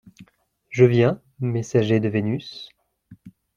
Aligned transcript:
Je 0.71 0.83
viens, 0.85 1.21
messager 1.41 1.99
de 1.99 2.09
Vénus… 2.09 2.69